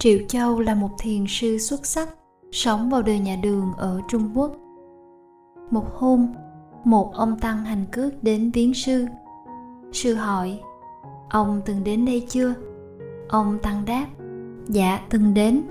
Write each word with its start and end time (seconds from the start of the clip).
triệu 0.00 0.18
châu 0.28 0.60
là 0.60 0.74
một 0.74 0.90
thiền 0.98 1.24
sư 1.28 1.58
xuất 1.58 1.86
sắc, 1.86 2.08
sống 2.52 2.90
vào 2.90 3.02
đời 3.02 3.18
nhà 3.18 3.36
đường 3.42 3.72
ở 3.76 4.00
trung 4.08 4.30
quốc. 4.34 4.52
Một 5.70 5.84
hôm, 5.94 6.26
một 6.84 7.12
ông 7.14 7.38
tăng 7.40 7.64
hành 7.64 7.86
cước 7.92 8.22
đến 8.22 8.50
viếng 8.50 8.74
sư. 8.74 9.06
Sư 9.92 10.14
hỏi, 10.14 10.60
ông 11.30 11.60
từng 11.64 11.84
đến 11.84 12.04
đây 12.04 12.26
chưa? 12.28 12.54
Ông 13.28 13.58
tăng 13.62 13.84
đáp 13.84 14.06
dạ 14.68 15.00
từng 15.10 15.34
đến. 15.34 15.62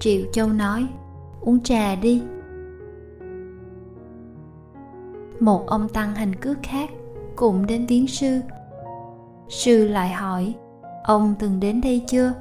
Triệu 0.00 0.20
châu 0.32 0.48
nói, 0.48 0.86
uống 1.40 1.60
trà 1.60 1.94
đi. 1.94 2.22
Một 5.40 5.66
ông 5.66 5.88
tăng 5.88 6.14
hành 6.14 6.34
cước 6.34 6.58
khác 6.62 6.90
cũng 7.36 7.66
đến 7.66 7.86
viếng 7.86 8.06
sư. 8.06 8.40
Sư 9.48 9.88
lại 9.88 10.12
hỏi, 10.12 10.54
ông 11.04 11.34
từng 11.38 11.60
đến 11.60 11.80
đây 11.80 12.04
chưa? 12.08 12.32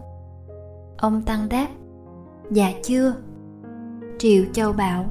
Ông 0.98 1.22
tăng 1.22 1.50
đáp 1.50 1.68
dạ 2.52 2.72
chưa. 2.84 3.14
Triệu 4.18 4.44
châu 4.54 4.74
bảo, 4.74 5.06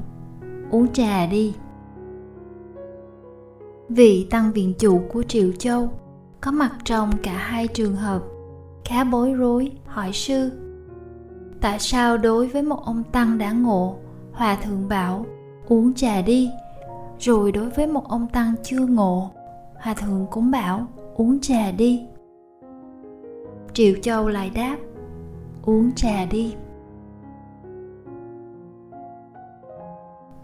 uống 0.71 0.87
trà 0.93 1.25
đi. 1.25 1.55
Vị 3.89 4.27
tăng 4.29 4.51
viện 4.51 4.73
chủ 4.79 5.01
của 5.13 5.23
triệu 5.23 5.51
châu 5.51 5.89
có 6.41 6.51
mặt 6.51 6.71
trong 6.83 7.11
cả 7.23 7.33
hai 7.37 7.67
trường 7.67 7.95
hợp, 7.95 8.21
khá 8.85 9.03
bối 9.03 9.33
rối, 9.33 9.71
hỏi 9.85 10.13
sư, 10.13 10.51
tại 11.61 11.79
sao 11.79 12.17
đối 12.17 12.47
với 12.47 12.61
một 12.61 12.85
ông 12.85 13.03
tăng 13.11 13.37
đã 13.37 13.51
ngộ, 13.51 13.95
hòa 14.31 14.57
thượng 14.63 14.89
bảo, 14.89 15.25
uống 15.67 15.93
trà 15.93 16.21
đi, 16.21 16.49
rồi 17.19 17.51
đối 17.51 17.69
với 17.69 17.87
một 17.87 18.07
ông 18.07 18.27
tăng 18.27 18.53
chưa 18.63 18.85
ngộ, 18.85 19.31
hòa 19.81 19.93
thượng 19.93 20.27
cũng 20.31 20.51
bảo, 20.51 20.87
uống 21.15 21.39
trà 21.39 21.71
đi? 21.71 22.05
Triệu 23.73 23.93
châu 24.01 24.29
lại 24.29 24.51
đáp 24.55 24.77
uống 25.67 25.91
trà 25.95 26.25
đi. 26.25 26.55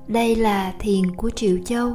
Đây 0.07 0.35
là 0.35 0.73
thiền 0.79 1.15
của 1.15 1.29
triệu 1.29 1.57
châu. 1.65 1.91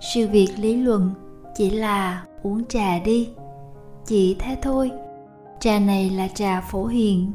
Sự 0.00 0.28
việc 0.28 0.48
lý 0.56 0.76
luận 0.76 1.10
chỉ 1.54 1.70
là 1.70 2.24
uống 2.42 2.64
trà 2.64 2.98
đi. 2.98 3.28
Chỉ 4.06 4.36
thế 4.38 4.56
thôi. 4.62 4.90
Trà 5.60 5.78
này 5.78 6.10
là 6.10 6.28
trà 6.28 6.60
phổ 6.60 6.86
hiền. 6.86 7.32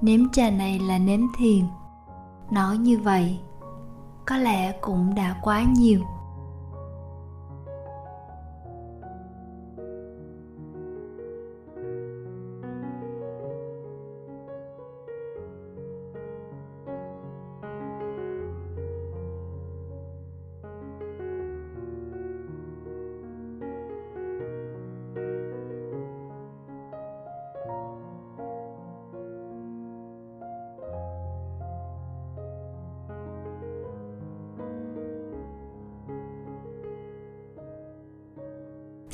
Nếm 0.00 0.28
trà 0.32 0.50
này 0.50 0.78
là 0.78 0.98
nếm 0.98 1.20
thiền. 1.38 1.64
Nói 2.50 2.78
như 2.78 2.98
vậy, 2.98 3.38
có 4.26 4.36
lẽ 4.36 4.72
cũng 4.80 5.14
đã 5.14 5.36
quá 5.42 5.64
nhiều. 5.76 6.00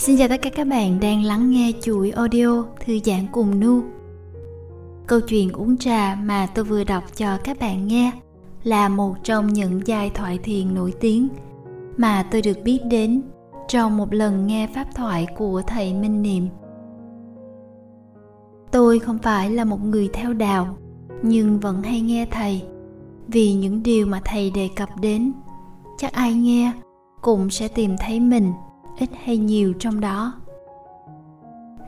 Xin 0.00 0.18
chào 0.18 0.28
tất 0.28 0.42
cả 0.42 0.50
các 0.50 0.66
bạn 0.66 1.00
đang 1.00 1.24
lắng 1.24 1.50
nghe 1.50 1.72
chuỗi 1.82 2.10
audio 2.10 2.64
thư 2.86 2.98
giãn 3.04 3.26
cùng 3.32 3.60
Nu. 3.60 3.82
Câu 5.06 5.20
chuyện 5.20 5.52
uống 5.52 5.76
trà 5.76 6.18
mà 6.22 6.46
tôi 6.54 6.64
vừa 6.64 6.84
đọc 6.84 7.04
cho 7.16 7.38
các 7.44 7.58
bạn 7.60 7.86
nghe 7.86 8.12
là 8.62 8.88
một 8.88 9.14
trong 9.22 9.46
những 9.46 9.80
giai 9.86 10.10
thoại 10.10 10.38
thiền 10.38 10.74
nổi 10.74 10.92
tiếng 11.00 11.28
mà 11.96 12.26
tôi 12.30 12.42
được 12.42 12.56
biết 12.64 12.78
đến 12.90 13.22
trong 13.68 13.96
một 13.96 14.14
lần 14.14 14.46
nghe 14.46 14.66
pháp 14.74 14.86
thoại 14.94 15.26
của 15.36 15.62
thầy 15.66 15.94
Minh 15.94 16.22
Niệm. 16.22 16.48
Tôi 18.70 18.98
không 18.98 19.18
phải 19.18 19.50
là 19.50 19.64
một 19.64 19.84
người 19.84 20.08
theo 20.12 20.32
đạo, 20.32 20.76
nhưng 21.22 21.60
vẫn 21.60 21.82
hay 21.82 22.00
nghe 22.00 22.26
thầy 22.30 22.62
vì 23.28 23.52
những 23.52 23.82
điều 23.82 24.06
mà 24.06 24.20
thầy 24.24 24.50
đề 24.50 24.68
cập 24.76 24.88
đến 25.00 25.32
chắc 25.98 26.12
ai 26.12 26.34
nghe 26.34 26.72
cũng 27.20 27.50
sẽ 27.50 27.68
tìm 27.68 27.96
thấy 28.00 28.20
mình 28.20 28.52
ít 28.98 29.10
hay 29.24 29.36
nhiều 29.36 29.72
trong 29.78 30.00
đó. 30.00 30.32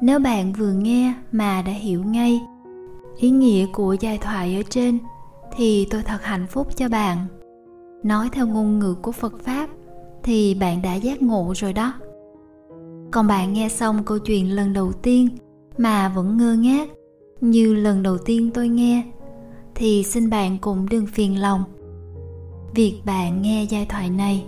Nếu 0.01 0.19
bạn 0.19 0.53
vừa 0.53 0.73
nghe 0.73 1.15
mà 1.33 1.63
đã 1.63 1.73
hiểu 1.73 2.05
ngay 2.05 2.41
ý 3.17 3.31
nghĩa 3.31 3.67
của 3.73 3.97
giai 4.01 4.19
thoại 4.19 4.57
ở 4.57 4.63
trên, 4.71 4.99
thì 5.57 5.87
tôi 5.91 6.03
thật 6.03 6.23
hạnh 6.23 6.47
phúc 6.51 6.77
cho 6.77 6.89
bạn. 6.89 7.27
Nói 8.03 8.29
theo 8.33 8.47
ngôn 8.47 8.79
ngữ 8.79 8.95
của 8.95 9.13
phật 9.13 9.41
pháp, 9.43 9.69
thì 10.23 10.55
bạn 10.55 10.83
đã 10.83 10.95
giác 10.95 11.23
ngộ 11.23 11.53
rồi 11.57 11.73
đó. 11.73 11.93
Còn 13.11 13.27
bạn 13.27 13.53
nghe 13.53 13.69
xong 13.69 14.05
câu 14.05 14.19
chuyện 14.19 14.57
lần 14.57 14.73
đầu 14.73 14.93
tiên 14.93 15.29
mà 15.79 16.09
vẫn 16.09 16.37
ngơ 16.37 16.55
ngác, 16.55 16.89
như 17.41 17.75
lần 17.75 18.03
đầu 18.03 18.19
tiên 18.19 18.51
tôi 18.55 18.69
nghe, 18.69 19.03
thì 19.75 20.03
xin 20.03 20.31
bạn 20.31 20.59
cũng 20.59 20.89
đừng 20.89 21.07
phiền 21.07 21.41
lòng. 21.41 21.65
Việc 22.75 23.01
bạn 23.05 23.43
nghe 23.43 23.67
giai 23.71 23.87
thoại 23.87 24.11
này 24.11 24.45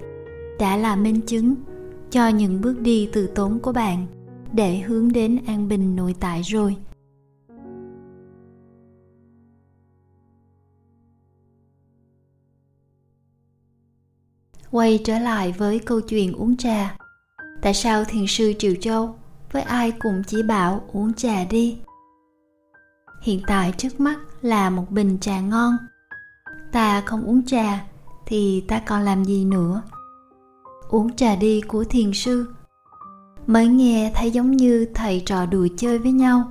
đã 0.59 0.77
là 0.77 0.97
minh 0.97 1.21
chứng 1.27 1.55
cho 2.15 2.29
những 2.29 2.61
bước 2.61 2.81
đi 2.81 3.09
từ 3.13 3.27
tốn 3.27 3.59
của 3.59 3.73
bạn 3.73 4.07
để 4.53 4.79
hướng 4.79 5.13
đến 5.13 5.41
an 5.47 5.69
bình 5.69 5.97
nội 5.97 6.15
tại 6.21 6.43
rồi. 6.43 6.77
Quay 14.71 15.01
trở 15.05 15.19
lại 15.19 15.53
với 15.53 15.79
câu 15.79 16.01
chuyện 16.01 16.33
uống 16.33 16.57
trà. 16.57 16.97
Tại 17.63 17.75
sao 17.75 18.05
thiền 18.05 18.27
sư 18.29 18.53
triệu 18.59 18.75
châu 18.81 19.17
với 19.53 19.63
ai 19.63 19.91
cũng 19.91 20.23
chỉ 20.27 20.43
bảo 20.43 20.85
uống 20.93 21.15
trà 21.15 21.45
đi? 21.45 21.79
Hiện 23.23 23.41
tại 23.47 23.75
trước 23.77 24.01
mắt 24.01 24.19
là 24.43 24.71
một 24.71 24.91
bình 24.91 25.19
trà 25.21 25.41
ngon. 25.41 25.77
Ta 26.73 27.01
không 27.01 27.25
uống 27.25 27.47
trà 27.47 27.87
thì 28.27 28.65
ta 28.69 28.83
còn 28.87 29.03
làm 29.03 29.25
gì 29.25 29.45
nữa? 29.45 29.83
Uống 30.89 31.17
trà 31.17 31.37
đi 31.37 31.61
của 31.61 31.85
thiền 31.85 32.13
sư. 32.13 32.47
Mới 33.47 33.67
nghe 33.67 34.13
thấy 34.15 34.31
giống 34.31 34.51
như 34.51 34.87
thầy 34.95 35.23
trò 35.27 35.47
đùa 35.47 35.67
chơi 35.77 35.99
với 35.99 36.13
nhau. 36.13 36.43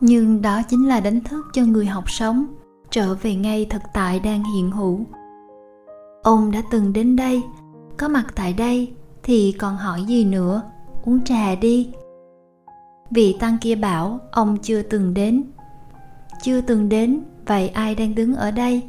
Nhưng 0.00 0.42
đó 0.42 0.62
chính 0.68 0.88
là 0.88 1.00
đánh 1.00 1.20
thức 1.20 1.46
cho 1.52 1.62
người 1.62 1.86
học 1.86 2.10
sống, 2.10 2.46
trở 2.90 3.14
về 3.14 3.34
ngay 3.34 3.66
thực 3.70 3.82
tại 3.94 4.20
đang 4.20 4.44
hiện 4.44 4.70
hữu. 4.70 5.00
Ông 6.22 6.50
đã 6.50 6.62
từng 6.70 6.92
đến 6.92 7.16
đây, 7.16 7.42
có 7.96 8.08
mặt 8.08 8.26
tại 8.34 8.52
đây 8.52 8.92
thì 9.22 9.52
còn 9.52 9.76
hỏi 9.76 10.02
gì 10.02 10.24
nữa, 10.24 10.62
uống 11.04 11.24
trà 11.24 11.54
đi. 11.54 11.90
Vị 13.10 13.36
tăng 13.40 13.56
kia 13.60 13.74
bảo 13.74 14.20
ông 14.30 14.56
chưa 14.62 14.82
từng 14.82 15.14
đến. 15.14 15.44
Chưa 16.42 16.60
từng 16.60 16.88
đến, 16.88 17.20
vậy 17.46 17.68
ai 17.68 17.94
đang 17.94 18.14
đứng 18.14 18.34
ở 18.34 18.50
đây? 18.50 18.82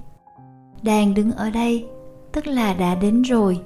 Đang 0.81 1.13
đứng 1.13 1.31
ở 1.31 1.49
đây, 1.49 1.85
tức 2.31 2.47
là 2.47 2.73
đã 2.73 2.95
đến 2.95 3.21
rồi 3.21 3.59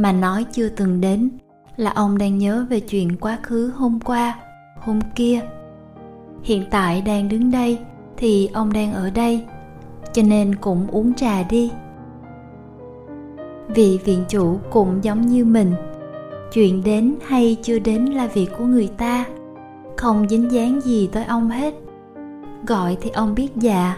mà 0.00 0.12
nói 0.12 0.44
chưa 0.52 0.68
từng 0.68 1.00
đến, 1.00 1.30
là 1.76 1.90
ông 1.90 2.18
đang 2.18 2.38
nhớ 2.38 2.66
về 2.70 2.80
chuyện 2.80 3.16
quá 3.16 3.38
khứ 3.42 3.72
hôm 3.76 4.00
qua, 4.00 4.38
hôm 4.78 5.00
kia. 5.14 5.40
Hiện 6.42 6.64
tại 6.70 7.02
đang 7.02 7.28
đứng 7.28 7.50
đây 7.50 7.78
thì 8.16 8.50
ông 8.52 8.72
đang 8.72 8.92
ở 8.92 9.10
đây, 9.10 9.44
cho 10.12 10.22
nên 10.22 10.54
cũng 10.54 10.86
uống 10.86 11.14
trà 11.14 11.42
đi. 11.42 11.70
Vị 13.68 14.00
viện 14.04 14.24
chủ 14.28 14.58
cũng 14.70 15.04
giống 15.04 15.26
như 15.26 15.44
mình, 15.44 15.72
chuyện 16.52 16.84
đến 16.84 17.14
hay 17.26 17.56
chưa 17.62 17.78
đến 17.78 18.04
là 18.04 18.26
việc 18.26 18.48
của 18.58 18.64
người 18.64 18.88
ta, 18.98 19.24
không 19.96 20.28
dính 20.28 20.52
dáng 20.52 20.80
gì 20.80 21.08
tới 21.12 21.24
ông 21.24 21.50
hết. 21.50 21.74
Gọi 22.66 22.96
thì 23.00 23.10
ông 23.10 23.34
biết 23.34 23.48
dạ 23.56 23.96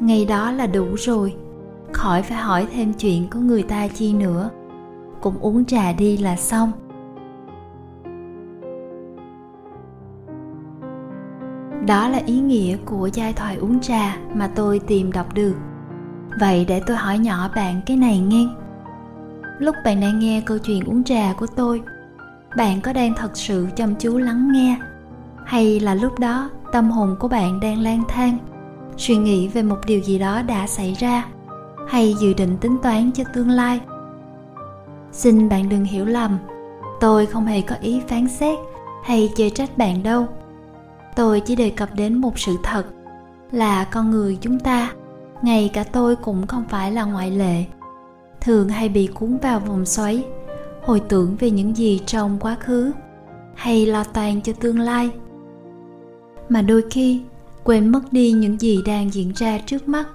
ngày 0.00 0.24
đó 0.24 0.50
là 0.50 0.66
đủ 0.66 0.86
rồi, 0.96 1.34
khỏi 1.92 2.22
phải 2.22 2.38
hỏi 2.38 2.66
thêm 2.72 2.92
chuyện 2.92 3.26
của 3.32 3.38
người 3.38 3.62
ta 3.62 3.88
chi 3.88 4.12
nữa 4.12 4.50
cũng 5.20 5.38
uống 5.40 5.64
trà 5.64 5.92
đi 5.92 6.16
là 6.16 6.36
xong. 6.36 6.72
Đó 11.86 12.08
là 12.08 12.20
ý 12.26 12.40
nghĩa 12.40 12.76
của 12.84 13.10
giai 13.12 13.32
thoại 13.32 13.56
uống 13.56 13.80
trà 13.80 14.16
mà 14.34 14.50
tôi 14.54 14.78
tìm 14.78 15.12
đọc 15.12 15.34
được. 15.34 15.54
Vậy 16.40 16.64
để 16.68 16.82
tôi 16.86 16.96
hỏi 16.96 17.18
nhỏ 17.18 17.50
bạn 17.56 17.80
cái 17.86 17.96
này 17.96 18.18
nghe. 18.18 18.48
Lúc 19.58 19.74
bạn 19.84 20.00
đang 20.00 20.18
nghe 20.18 20.42
câu 20.46 20.58
chuyện 20.58 20.84
uống 20.84 21.04
trà 21.04 21.32
của 21.38 21.46
tôi, 21.56 21.82
bạn 22.56 22.80
có 22.80 22.92
đang 22.92 23.14
thật 23.14 23.36
sự 23.36 23.66
chăm 23.76 23.94
chú 23.94 24.18
lắng 24.18 24.52
nghe? 24.52 24.78
Hay 25.44 25.80
là 25.80 25.94
lúc 25.94 26.18
đó 26.18 26.50
tâm 26.72 26.90
hồn 26.90 27.16
của 27.20 27.28
bạn 27.28 27.60
đang 27.60 27.78
lang 27.78 28.02
thang, 28.08 28.38
suy 28.96 29.16
nghĩ 29.16 29.48
về 29.48 29.62
một 29.62 29.78
điều 29.86 30.00
gì 30.00 30.18
đó 30.18 30.42
đã 30.42 30.66
xảy 30.66 30.94
ra? 30.94 31.26
Hay 31.88 32.14
dự 32.20 32.34
định 32.34 32.56
tính 32.60 32.76
toán 32.82 33.10
cho 33.12 33.24
tương 33.34 33.50
lai? 33.50 33.80
Xin 35.12 35.48
bạn 35.48 35.68
đừng 35.68 35.84
hiểu 35.84 36.04
lầm. 36.04 36.38
Tôi 37.00 37.26
không 37.26 37.46
hề 37.46 37.60
có 37.60 37.76
ý 37.80 38.00
phán 38.08 38.28
xét 38.28 38.58
hay 39.04 39.32
chê 39.36 39.50
trách 39.50 39.78
bạn 39.78 40.02
đâu. 40.02 40.26
Tôi 41.16 41.40
chỉ 41.40 41.56
đề 41.56 41.70
cập 41.70 41.94
đến 41.94 42.14
một 42.14 42.38
sự 42.38 42.56
thật 42.62 42.84
là 43.52 43.84
con 43.84 44.10
người 44.10 44.38
chúng 44.40 44.58
ta, 44.58 44.92
ngay 45.42 45.70
cả 45.72 45.84
tôi 45.84 46.16
cũng 46.16 46.46
không 46.46 46.64
phải 46.68 46.92
là 46.92 47.04
ngoại 47.04 47.30
lệ, 47.30 47.64
thường 48.40 48.68
hay 48.68 48.88
bị 48.88 49.06
cuốn 49.06 49.38
vào 49.42 49.60
vòng 49.60 49.84
xoáy, 49.84 50.24
hồi 50.84 51.00
tưởng 51.08 51.36
về 51.40 51.50
những 51.50 51.76
gì 51.76 52.00
trong 52.06 52.38
quá 52.40 52.56
khứ 52.60 52.92
hay 53.54 53.86
lo 53.86 54.04
toan 54.04 54.40
cho 54.40 54.52
tương 54.52 54.78
lai. 54.78 55.10
Mà 56.48 56.62
đôi 56.62 56.84
khi, 56.90 57.22
quên 57.64 57.88
mất 57.88 58.12
đi 58.12 58.32
những 58.32 58.60
gì 58.60 58.82
đang 58.86 59.10
diễn 59.10 59.32
ra 59.36 59.58
trước 59.66 59.88
mắt. 59.88 60.08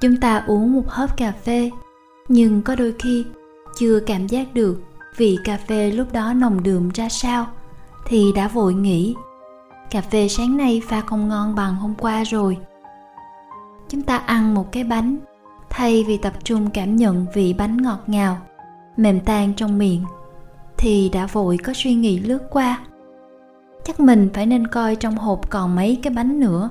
Chúng 0.00 0.16
ta 0.16 0.44
uống 0.46 0.72
một 0.72 0.84
hớp 0.88 1.16
cà 1.16 1.32
phê, 1.32 1.70
nhưng 2.28 2.62
có 2.62 2.74
đôi 2.74 2.94
khi 2.98 3.24
chưa 3.76 4.00
cảm 4.00 4.26
giác 4.26 4.54
được 4.54 4.82
vị 5.16 5.38
cà 5.44 5.58
phê 5.68 5.90
lúc 5.90 6.12
đó 6.12 6.32
nồng 6.32 6.62
đượm 6.62 6.88
ra 6.88 7.08
sao, 7.08 7.46
thì 8.06 8.32
đã 8.36 8.48
vội 8.48 8.74
nghĩ 8.74 9.14
cà 9.90 10.00
phê 10.00 10.28
sáng 10.28 10.56
nay 10.56 10.82
pha 10.88 11.00
không 11.00 11.28
ngon 11.28 11.54
bằng 11.54 11.76
hôm 11.76 11.94
qua 11.98 12.24
rồi. 12.24 12.56
Chúng 13.88 14.02
ta 14.02 14.16
ăn 14.16 14.54
một 14.54 14.72
cái 14.72 14.84
bánh, 14.84 15.16
thay 15.70 16.04
vì 16.04 16.16
tập 16.16 16.32
trung 16.44 16.70
cảm 16.70 16.96
nhận 16.96 17.26
vị 17.34 17.54
bánh 17.58 17.76
ngọt 17.76 18.00
ngào, 18.06 18.38
mềm 18.96 19.20
tan 19.20 19.54
trong 19.54 19.78
miệng, 19.78 20.04
thì 20.76 21.10
đã 21.12 21.26
vội 21.26 21.58
có 21.64 21.72
suy 21.76 21.94
nghĩ 21.94 22.18
lướt 22.18 22.42
qua. 22.50 22.80
Chắc 23.84 24.00
mình 24.00 24.28
phải 24.34 24.46
nên 24.46 24.66
coi 24.66 24.96
trong 24.96 25.16
hộp 25.16 25.50
còn 25.50 25.76
mấy 25.76 25.98
cái 26.02 26.12
bánh 26.12 26.40
nữa. 26.40 26.70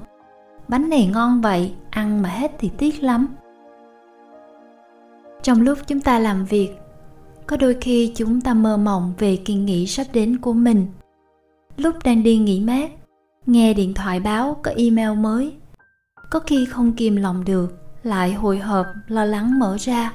Bánh 0.67 0.89
này 0.89 1.09
ngon 1.13 1.41
vậy, 1.41 1.73
ăn 1.89 2.21
mà 2.21 2.29
hết 2.29 2.51
thì 2.59 2.71
tiếc 2.77 3.03
lắm. 3.03 3.27
Trong 5.43 5.61
lúc 5.61 5.77
chúng 5.87 5.99
ta 5.99 6.19
làm 6.19 6.45
việc 6.45 6.69
có 7.47 7.57
đôi 7.57 7.77
khi 7.81 8.11
chúng 8.15 8.41
ta 8.41 8.53
mơ 8.53 8.77
mộng 8.77 9.13
về 9.17 9.35
kỳ 9.35 9.53
nghỉ 9.53 9.87
sắp 9.87 10.07
đến 10.13 10.37
của 10.37 10.53
mình. 10.53 10.87
Lúc 11.77 11.95
đang 12.03 12.23
đi 12.23 12.37
nghỉ 12.37 12.59
mát, 12.59 12.91
nghe 13.45 13.73
điện 13.73 13.93
thoại 13.93 14.19
báo 14.19 14.59
có 14.63 14.71
email 14.77 15.19
mới. 15.19 15.53
Có 16.31 16.39
khi 16.39 16.65
không 16.65 16.93
kìm 16.93 17.15
lòng 17.15 17.45
được, 17.45 17.77
lại 18.03 18.33
hồi 18.33 18.59
hộp, 18.59 18.85
lo 19.07 19.25
lắng 19.25 19.59
mở 19.59 19.77
ra. 19.79 20.13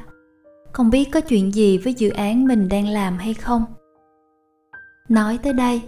Không 0.72 0.90
biết 0.90 1.04
có 1.12 1.20
chuyện 1.20 1.54
gì 1.54 1.78
với 1.78 1.94
dự 1.94 2.10
án 2.10 2.46
mình 2.46 2.68
đang 2.68 2.88
làm 2.88 3.18
hay 3.18 3.34
không. 3.34 3.64
Nói 5.08 5.38
tới 5.42 5.52
đây, 5.52 5.82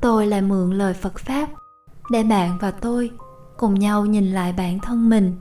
tôi 0.00 0.26
lại 0.26 0.42
mượn 0.42 0.70
lời 0.70 0.94
phật 0.94 1.18
pháp 1.18 1.48
để 2.10 2.22
bạn 2.22 2.58
và 2.60 2.70
tôi 2.70 3.10
cùng 3.56 3.74
nhau 3.74 4.06
nhìn 4.06 4.32
lại 4.32 4.54
bản 4.56 4.78
thân 4.80 5.08
mình. 5.08 5.34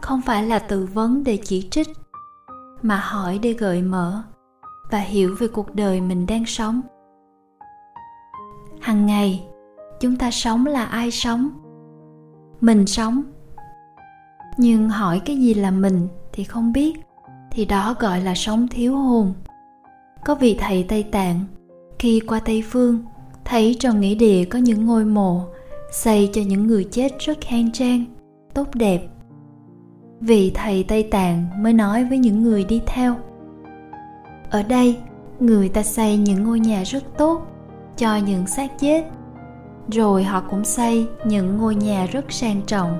Không 0.00 0.22
phải 0.22 0.46
là 0.46 0.58
tự 0.58 0.88
vấn 0.94 1.24
để 1.24 1.38
chỉ 1.44 1.68
trích, 1.70 1.88
mà 2.82 2.96
hỏi 2.96 3.38
để 3.42 3.52
gợi 3.52 3.82
mở 3.82 4.22
và 4.90 4.98
hiểu 4.98 5.36
về 5.38 5.48
cuộc 5.48 5.74
đời 5.74 6.00
mình 6.00 6.26
đang 6.26 6.46
sống. 6.46 6.80
Hằng 8.80 9.06
ngày, 9.06 9.44
chúng 10.00 10.16
ta 10.16 10.30
sống 10.30 10.66
là 10.66 10.84
ai 10.84 11.10
sống? 11.10 11.48
Mình 12.60 12.86
sống. 12.86 13.22
Nhưng 14.56 14.88
hỏi 14.88 15.20
cái 15.24 15.36
gì 15.36 15.54
là 15.54 15.70
mình 15.70 16.08
thì 16.32 16.44
không 16.44 16.72
biết, 16.72 17.00
thì 17.50 17.64
đó 17.64 17.94
gọi 18.00 18.20
là 18.20 18.34
sống 18.34 18.68
thiếu 18.68 18.96
hồn 18.96 19.34
có 20.24 20.34
vị 20.34 20.56
thầy 20.60 20.82
tây 20.82 21.02
tạng, 21.02 21.40
khi 21.98 22.20
qua 22.20 22.40
tây 22.40 22.62
phương, 22.70 23.02
thấy 23.44 23.76
trong 23.80 24.00
nghĩa 24.00 24.14
địa 24.14 24.44
có 24.44 24.58
những 24.58 24.86
ngôi 24.86 25.04
mộ, 25.04 25.44
xây 25.92 26.30
cho 26.32 26.42
những 26.42 26.66
người 26.66 26.84
chết 26.90 27.12
rất 27.18 27.38
khang 27.40 27.72
trang, 27.72 28.04
tốt 28.54 28.68
đẹp. 28.74 29.00
Vị 30.20 30.52
thầy 30.54 30.84
tây 30.84 31.02
tạng 31.02 31.62
mới 31.62 31.72
nói 31.72 32.04
với 32.04 32.18
những 32.18 32.42
người 32.42 32.64
đi 32.64 32.80
theo 32.86 33.16
ở 34.50 34.62
đây, 34.62 34.98
người 35.40 35.68
ta 35.68 35.82
xây 35.82 36.16
những 36.16 36.44
ngôi 36.44 36.60
nhà 36.60 36.82
rất 36.82 37.04
tốt 37.18 37.46
cho 37.96 38.16
những 38.16 38.46
xác 38.46 38.78
chết. 38.80 39.04
Rồi 39.92 40.24
họ 40.24 40.42
cũng 40.50 40.64
xây 40.64 41.06
những 41.24 41.56
ngôi 41.56 41.74
nhà 41.74 42.06
rất 42.06 42.32
sang 42.32 42.62
trọng 42.66 42.98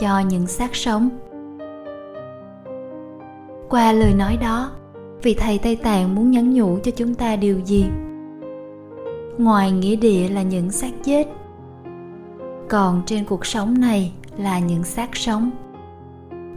cho 0.00 0.20
những 0.20 0.46
xác 0.46 0.76
sống. 0.76 1.08
Qua 3.68 3.92
lời 3.92 4.14
nói 4.14 4.36
đó, 4.36 4.70
vị 5.22 5.34
thầy 5.38 5.58
tây 5.58 5.76
tạng 5.76 6.14
muốn 6.14 6.30
nhắn 6.30 6.54
nhủ 6.54 6.78
cho 6.82 6.90
chúng 6.90 7.14
ta 7.14 7.36
điều 7.36 7.58
gì? 7.58 7.86
Ngoài 9.38 9.72
nghĩa 9.72 9.96
địa 9.96 10.28
là 10.28 10.42
những 10.42 10.70
xác 10.70 10.90
chết, 11.04 11.26
còn 12.68 13.02
trên 13.06 13.24
cuộc 13.24 13.46
sống 13.46 13.80
này 13.80 14.12
là 14.36 14.58
những 14.58 14.84
xác 14.84 15.16
sống. 15.16 15.50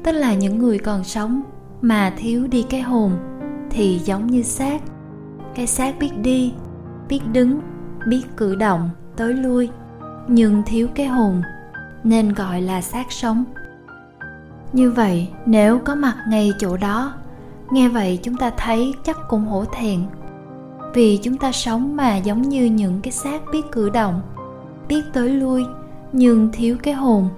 Tức 0.03 0.11
là 0.11 0.33
những 0.33 0.57
người 0.59 0.79
còn 0.79 1.03
sống 1.03 1.41
mà 1.81 2.13
thiếu 2.17 2.47
đi 2.47 2.65
cái 2.69 2.81
hồn 2.81 3.11
thì 3.73 3.99
giống 4.03 4.27
như 4.27 4.43
xác. 4.43 4.81
Cái 5.55 5.67
xác 5.67 5.99
biết 5.99 6.11
đi, 6.21 6.53
biết 7.09 7.21
đứng, 7.31 7.59
biết 8.07 8.23
cử 8.37 8.55
động, 8.55 8.89
tới 9.15 9.33
lui, 9.33 9.69
nhưng 10.27 10.63
thiếu 10.65 10.87
cái 10.95 11.05
hồn, 11.05 11.41
nên 12.03 12.33
gọi 12.33 12.61
là 12.61 12.81
xác 12.81 13.11
sống. 13.11 13.43
Như 14.73 14.91
vậy, 14.91 15.29
nếu 15.45 15.79
có 15.79 15.95
mặt 15.95 16.15
ngay 16.29 16.51
chỗ 16.59 16.77
đó, 16.77 17.13
nghe 17.71 17.89
vậy 17.89 18.19
chúng 18.23 18.37
ta 18.37 18.51
thấy 18.57 18.93
chắc 19.03 19.17
cũng 19.29 19.45
hổ 19.45 19.65
thẹn. 19.65 19.99
Vì 20.93 21.17
chúng 21.17 21.37
ta 21.37 21.51
sống 21.51 21.95
mà 21.95 22.17
giống 22.17 22.41
như 22.41 22.65
những 22.65 23.01
cái 23.01 23.11
xác 23.11 23.41
biết 23.51 23.61
cử 23.71 23.89
động, 23.89 24.21
biết 24.87 25.01
tới 25.13 25.29
lui, 25.29 25.65
nhưng 26.11 26.49
thiếu 26.53 26.77
cái 26.83 26.93
hồn. 26.93 27.29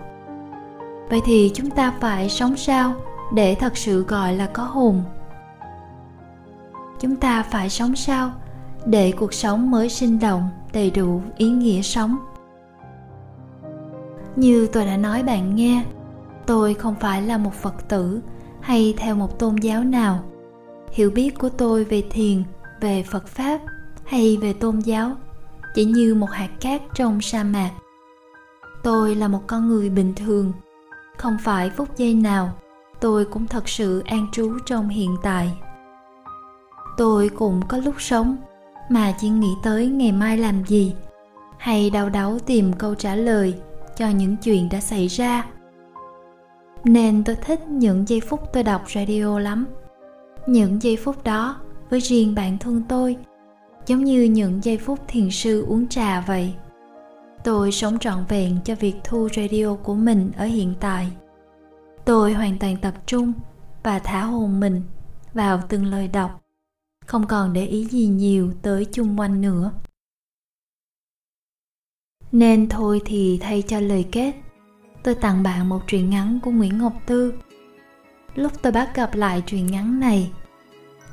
Vậy 1.10 1.22
thì 1.26 1.52
chúng 1.54 1.70
ta 1.70 1.94
phải 2.00 2.30
sống 2.30 2.56
sao 2.58 2.94
để 3.34 3.56
thật 3.56 3.78
sự 3.78 4.04
gọi 4.04 4.34
là 4.34 4.48
có 4.54 4.64
hồn? 4.64 5.04
Chúng 7.06 7.16
ta 7.16 7.44
phải 7.44 7.70
sống 7.70 7.96
sao? 7.96 8.32
Để 8.86 9.12
cuộc 9.12 9.34
sống 9.34 9.72
mới 9.72 9.90
sinh 9.90 10.20
động, 10.20 10.50
đầy 10.74 10.92
đủ 10.92 11.22
ý 11.38 11.50
nghĩa 11.50 11.82
sống. 11.82 12.18
Như 14.36 14.68
tôi 14.68 14.86
đã 14.86 14.98
nói 14.98 15.24
bạn 15.24 15.56
nghe, 15.56 15.84
tôi 16.46 16.74
không 16.74 16.96
phải 17.00 17.22
là 17.22 17.38
một 17.38 17.54
phật 17.54 17.90
tử 17.90 18.22
hay 18.62 18.94
theo 18.98 19.16
một 19.16 19.40
tôn 19.40 19.56
giáo 19.56 19.84
nào. 19.84 20.24
Hiểu 20.92 21.10
biết 21.10 21.38
của 21.38 21.50
tôi 21.50 21.84
về 21.84 22.04
thiền, 22.12 22.44
về 22.82 23.04
phật 23.04 23.28
pháp 23.28 23.62
hay 24.06 24.38
về 24.42 24.54
tôn 24.54 24.80
giáo 24.80 25.12
chỉ 25.76 25.86
như 25.86 26.16
một 26.16 26.32
hạt 26.32 26.50
cát 26.62 26.82
trong 26.96 27.22
sa 27.22 27.44
mạc. 27.44 27.72
Tôi 28.84 29.16
là 29.16 29.28
một 29.28 29.42
con 29.48 29.68
người 29.68 29.90
bình 29.90 30.14
thường, 30.16 30.54
không 31.18 31.38
phải 31.44 31.70
phút 31.70 31.98
giây 31.98 32.14
nào 32.14 32.52
tôi 33.00 33.26
cũng 33.26 33.48
thật 33.48 33.70
sự 33.70 34.04
an 34.06 34.28
trú 34.32 34.58
trong 34.66 34.90
hiện 34.90 35.16
tại 35.24 35.58
tôi 36.98 37.30
cũng 37.30 37.62
có 37.68 37.78
lúc 37.78 37.96
sống, 38.00 38.38
mà 38.90 39.14
chỉ 39.20 39.30
nghĩ 39.30 39.54
tới 39.64 39.88
ngày 39.88 40.12
mai 40.12 40.38
làm 40.38 40.64
gì. 40.66 40.94
Hay 41.58 41.90
đau 41.90 42.10
đáu 42.10 42.40
tìm 42.40 42.74
câu 42.74 42.96
trả 42.96 43.16
lời 43.16 43.54
cho 43.98 44.10
những 44.10 44.36
chuyện 44.38 44.70
đã 44.70 44.80
xảy 44.80 45.08
ra. 45.08 45.46
Nên 46.84 47.24
tôi 47.24 47.36
thích 47.36 47.68
những 47.68 48.08
giây 48.08 48.20
phút 48.20 48.40
tôi 48.54 48.64
đọc 48.64 48.82
radio 48.96 49.40
lắm. 49.40 49.66
Những 50.48 50.82
giây 50.82 50.98
phút 51.04 51.24
đó 51.24 51.56
với 51.90 52.00
riêng 52.00 52.36
bản 52.36 52.58
thân 52.58 52.84
tôi, 52.90 53.18
giống 53.88 54.04
như 54.04 54.24
những 54.24 54.64
giây 54.64 54.78
phút 54.78 55.00
thiền 55.08 55.32
sư 55.32 55.66
uống 55.68 55.88
trà 55.88 56.22
vậy. 56.22 56.54
Tôi 57.44 57.72
sống 57.72 58.00
trọn 58.00 58.26
vẹn 58.30 58.58
cho 58.66 58.76
việc 58.76 58.96
thu 59.04 59.30
radio 59.36 59.76
của 59.84 59.94
mình 59.96 60.32
ở 60.38 60.46
hiện 60.46 60.74
tại. 60.80 61.08
Tôi 62.06 62.34
hoàn 62.34 62.58
toàn 62.60 62.78
tập 62.78 62.94
trung 63.06 63.34
và 63.84 64.00
thả 64.00 64.22
hồn 64.24 64.60
mình 64.60 64.82
vào 65.34 65.60
từng 65.70 65.86
lời 65.86 66.08
đọc 66.08 66.45
không 67.06 67.28
còn 67.28 67.54
để 67.54 67.66
ý 67.66 67.86
gì 67.86 68.08
nhiều 68.08 68.54
tới 68.62 68.86
chung 68.92 69.20
quanh 69.20 69.42
nữa. 69.42 69.72
Nên 72.32 72.70
thôi 72.70 73.02
thì 73.06 73.40
thay 73.42 73.62
cho 73.62 73.80
lời 73.80 74.06
kết. 74.12 74.34
Tôi 75.04 75.16
tặng 75.16 75.44
bạn 75.44 75.70
một 75.70 75.82
truyện 75.88 76.10
ngắn 76.10 76.40
của 76.44 76.52
nguyễn 76.52 76.78
ngọc 76.78 76.94
tư. 77.06 77.34
Lúc 78.36 78.52
tôi 78.62 78.72
bắt 78.72 78.96
gặp 78.96 79.16
lại 79.16 79.44
truyện 79.46 79.68
ngắn 79.68 80.00
này, 80.00 80.32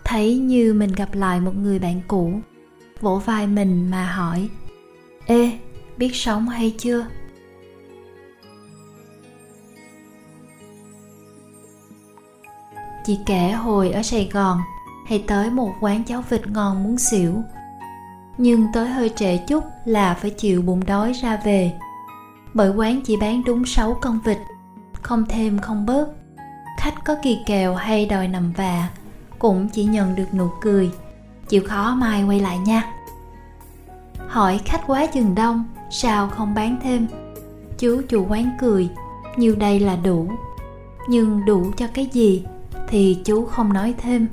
thấy 0.04 0.38
như 0.38 0.74
mình 0.74 0.92
gặp 0.92 1.14
lại 1.14 1.40
một 1.40 1.56
người 1.56 1.78
bạn 1.78 2.00
cũ, 2.08 2.40
vỗ 3.00 3.18
vai 3.18 3.46
mình 3.46 3.90
mà 3.90 4.12
hỏi, 4.12 4.48
ê, 5.26 5.58
biết 5.96 6.10
sống 6.14 6.48
hay 6.48 6.74
chưa? 6.78 7.06
Chị 13.04 13.18
kể 13.26 13.50
hồi 13.50 13.90
ở 13.90 14.02
sài 14.02 14.30
gòn 14.32 14.58
hay 15.06 15.24
tới 15.26 15.50
một 15.50 15.72
quán 15.80 16.04
cháo 16.04 16.22
vịt 16.28 16.46
ngon 16.46 16.84
muốn 16.84 16.98
xỉu. 16.98 17.42
Nhưng 18.38 18.66
tới 18.72 18.88
hơi 18.88 19.10
trễ 19.16 19.36
chút 19.36 19.64
là 19.84 20.14
phải 20.14 20.30
chịu 20.30 20.62
bụng 20.62 20.84
đói 20.86 21.12
ra 21.12 21.40
về. 21.44 21.72
Bởi 22.54 22.70
quán 22.70 23.00
chỉ 23.04 23.16
bán 23.16 23.44
đúng 23.44 23.64
6 23.66 23.98
con 24.00 24.20
vịt, 24.24 24.38
không 25.02 25.24
thêm 25.28 25.58
không 25.58 25.86
bớt. 25.86 26.08
Khách 26.78 27.04
có 27.04 27.16
kỳ 27.22 27.38
kèo 27.46 27.74
hay 27.74 28.06
đòi 28.06 28.28
nằm 28.28 28.52
vạ, 28.52 28.88
cũng 29.38 29.68
chỉ 29.68 29.84
nhận 29.84 30.14
được 30.14 30.34
nụ 30.34 30.48
cười. 30.60 30.90
Chịu 31.48 31.62
khó 31.66 31.94
mai 31.94 32.24
quay 32.24 32.40
lại 32.40 32.58
nha. 32.58 32.92
Hỏi 34.28 34.60
khách 34.64 34.80
quá 34.86 35.06
chừng 35.06 35.34
đông, 35.34 35.64
sao 35.90 36.28
không 36.28 36.54
bán 36.54 36.78
thêm? 36.82 37.06
Chú 37.78 38.02
chủ 38.08 38.26
quán 38.28 38.50
cười, 38.60 38.88
như 39.36 39.54
đây 39.54 39.80
là 39.80 39.96
đủ. 39.96 40.28
Nhưng 41.08 41.44
đủ 41.44 41.70
cho 41.76 41.86
cái 41.94 42.06
gì 42.12 42.44
thì 42.88 43.18
chú 43.24 43.44
không 43.44 43.72
nói 43.72 43.94
thêm 43.98 44.28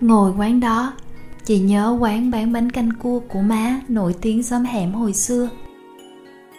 ngồi 0.00 0.32
quán 0.38 0.60
đó 0.60 0.92
chị 1.44 1.58
nhớ 1.58 1.96
quán 2.00 2.30
bán 2.30 2.52
bánh 2.52 2.70
canh 2.70 2.90
cua 3.02 3.20
của 3.28 3.40
má 3.40 3.80
nổi 3.88 4.14
tiếng 4.20 4.42
xóm 4.42 4.64
hẻm 4.64 4.92
hồi 4.92 5.12
xưa. 5.12 5.48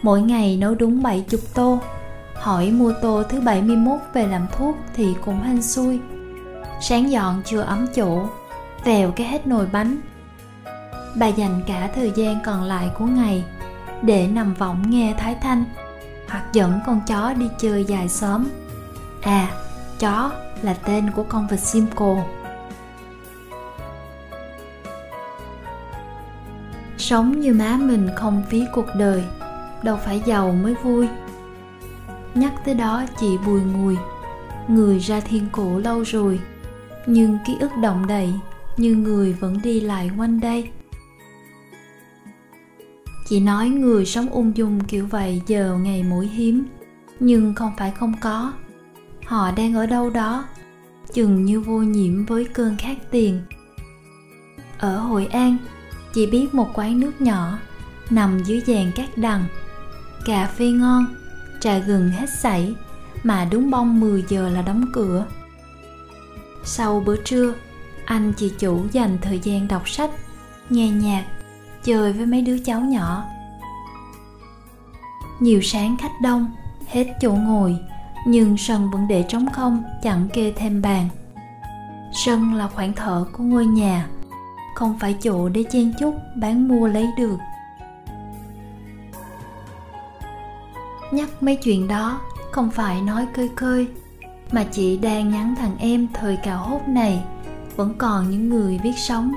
Mỗi 0.02 0.22
ngày 0.22 0.56
nấu 0.56 0.74
đúng 0.74 1.02
70 1.02 1.40
tô. 1.54 1.78
Hỏi 2.34 2.70
mua 2.70 2.92
tô 3.02 3.22
thứ 3.28 3.40
71 3.40 3.98
về 4.14 4.26
làm 4.26 4.46
thuốc 4.52 4.76
thì 4.94 5.14
cũng 5.24 5.42
hên 5.42 5.62
xui. 5.62 6.00
Sáng 6.80 7.10
dọn 7.10 7.42
chưa 7.44 7.60
ấm 7.60 7.86
chỗ 7.94 8.26
Vèo 8.84 9.10
cái 9.10 9.26
hết 9.26 9.46
nồi 9.46 9.66
bánh. 9.72 9.96
Bà 11.16 11.26
dành 11.26 11.62
cả 11.66 11.90
thời 11.94 12.12
gian 12.16 12.38
còn 12.44 12.62
lại 12.62 12.90
của 12.98 13.06
ngày 13.06 13.44
Để 14.02 14.28
nằm 14.28 14.54
võng 14.54 14.90
nghe 14.90 15.14
Thái 15.18 15.34
Thanh 15.42 15.64
Hoặc 16.28 16.44
dẫn 16.52 16.80
con 16.86 17.00
chó 17.06 17.32
đi 17.32 17.48
chơi 17.58 17.84
dài 17.84 18.08
sớm 18.08 18.48
À, 19.22 19.48
chó 19.98 20.30
là 20.62 20.74
tên 20.74 21.10
của 21.10 21.22
con 21.22 21.46
vật 21.46 21.60
Simcoe. 21.60 22.39
Sống 27.10 27.40
như 27.40 27.54
má 27.54 27.78
mình 27.82 28.08
không 28.16 28.42
phí 28.50 28.64
cuộc 28.72 28.86
đời, 28.98 29.24
đâu 29.82 29.98
phải 30.04 30.22
giàu 30.26 30.52
mới 30.52 30.74
vui. 30.74 31.08
Nhắc 32.34 32.52
tới 32.64 32.74
đó 32.74 33.04
chị 33.20 33.26
bùi 33.46 33.60
ngùi, 33.60 33.96
người 34.68 34.98
ra 34.98 35.20
thiên 35.20 35.46
cổ 35.52 35.78
lâu 35.78 36.02
rồi, 36.02 36.40
nhưng 37.06 37.38
ký 37.46 37.56
ức 37.60 37.70
động 37.82 38.06
đậy 38.06 38.34
như 38.76 38.94
người 38.94 39.32
vẫn 39.32 39.60
đi 39.62 39.80
lại 39.80 40.10
quanh 40.18 40.40
đây. 40.40 40.70
Chị 43.28 43.40
nói 43.40 43.68
người 43.68 44.06
sống 44.06 44.28
ung 44.28 44.56
dung 44.56 44.80
kiểu 44.84 45.06
vậy 45.06 45.42
giờ 45.46 45.78
ngày 45.82 46.02
mũi 46.02 46.26
hiếm, 46.28 46.64
nhưng 47.20 47.54
không 47.54 47.72
phải 47.78 47.90
không 47.90 48.14
có. 48.20 48.52
Họ 49.26 49.50
đang 49.50 49.74
ở 49.74 49.86
đâu 49.86 50.10
đó, 50.10 50.44
chừng 51.12 51.44
như 51.44 51.60
vô 51.60 51.78
nhiễm 51.78 52.24
với 52.24 52.44
cơn 52.44 52.76
khát 52.76 52.96
tiền. 53.10 53.40
Ở 54.78 54.98
hội 54.98 55.26
an 55.26 55.56
chỉ 56.12 56.26
biết 56.26 56.54
một 56.54 56.68
quán 56.74 57.00
nước 57.00 57.20
nhỏ, 57.20 57.58
nằm 58.10 58.42
dưới 58.44 58.62
dàn 58.66 58.92
cát 58.92 59.18
đằng. 59.18 59.44
Cà 60.24 60.46
phê 60.46 60.66
ngon, 60.66 61.06
trà 61.60 61.78
gừng 61.78 62.10
hết 62.10 62.26
sảy, 62.38 62.74
mà 63.22 63.48
đúng 63.50 63.70
bông 63.70 64.00
10 64.00 64.24
giờ 64.28 64.48
là 64.48 64.62
đóng 64.62 64.84
cửa. 64.92 65.26
Sau 66.64 67.02
bữa 67.06 67.16
trưa, 67.16 67.54
anh 68.04 68.32
chị 68.36 68.52
chủ 68.58 68.86
dành 68.92 69.18
thời 69.22 69.38
gian 69.38 69.68
đọc 69.68 69.88
sách, 69.88 70.10
nghe 70.70 70.90
nhạc, 70.90 71.24
chơi 71.84 72.12
với 72.12 72.26
mấy 72.26 72.42
đứa 72.42 72.58
cháu 72.58 72.80
nhỏ. 72.80 73.24
Nhiều 75.40 75.60
sáng 75.62 75.96
khách 75.96 76.20
đông, 76.22 76.50
hết 76.86 77.06
chỗ 77.20 77.32
ngồi, 77.32 77.76
nhưng 78.26 78.56
sân 78.56 78.90
vẫn 78.90 79.08
để 79.08 79.24
trống 79.28 79.46
không, 79.52 79.82
chẳng 80.02 80.28
kê 80.32 80.52
thêm 80.56 80.82
bàn. 80.82 81.08
Sân 82.12 82.54
là 82.54 82.68
khoảng 82.68 82.92
thở 82.92 83.26
của 83.32 83.44
ngôi 83.44 83.66
nhà 83.66 84.08
không 84.74 84.98
phải 84.98 85.16
chỗ 85.22 85.48
để 85.48 85.64
chen 85.70 85.92
chúc, 85.98 86.14
bán 86.36 86.68
mua 86.68 86.86
lấy 86.86 87.06
được. 87.18 87.36
Nhắc 91.10 91.42
mấy 91.42 91.56
chuyện 91.56 91.88
đó, 91.88 92.20
không 92.52 92.70
phải 92.70 93.02
nói 93.02 93.26
cơi 93.34 93.50
cơi 93.56 93.88
mà 94.52 94.64
chị 94.64 94.96
đang 94.96 95.30
nhắn 95.30 95.54
thằng 95.58 95.76
em 95.78 96.08
thời 96.14 96.36
cào 96.36 96.58
hốt 96.58 96.80
này, 96.88 97.22
vẫn 97.76 97.94
còn 97.98 98.30
những 98.30 98.48
người 98.48 98.80
viết 98.82 98.98
sống 98.98 99.32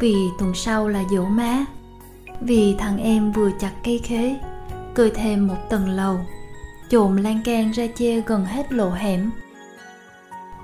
vì 0.00 0.14
tuần 0.38 0.54
sau 0.54 0.88
là 0.88 1.04
dỗ 1.10 1.24
má, 1.24 1.64
vì 2.40 2.74
thằng 2.78 2.98
em 2.98 3.32
vừa 3.32 3.50
chặt 3.60 3.72
cây 3.84 4.00
khế, 4.04 4.36
cười 4.94 5.10
thêm 5.10 5.46
một 5.46 5.56
tầng 5.70 5.88
lầu 5.88 6.20
chồm 6.90 7.16
lan 7.16 7.40
can 7.44 7.70
ra 7.70 7.86
che 7.96 8.20
gần 8.20 8.44
hết 8.44 8.72
lộ 8.72 8.90
hẻm. 8.90 9.30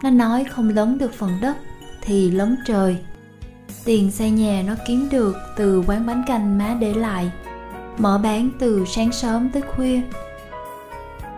Nó 0.03 0.11
nói 0.11 0.45
không 0.45 0.69
lớn 0.69 0.99
được 0.99 1.15
phần 1.15 1.31
đất 1.41 1.57
thì 2.03 2.31
lớn 2.31 2.57
trời 2.67 2.97
tiền 3.85 4.11
xây 4.11 4.31
nhà 4.31 4.63
nó 4.67 4.75
kiếm 4.87 5.09
được 5.11 5.37
từ 5.57 5.85
quán 5.87 6.07
bánh 6.07 6.25
canh 6.27 6.59
má 6.59 6.77
để 6.81 6.95
lại, 6.95 7.31
mở 7.99 8.21
bán 8.23 8.51
từ 8.59 8.85
sáng 8.87 9.13
sớm 9.13 9.51
tới 9.51 9.63
khuya. 9.63 10.01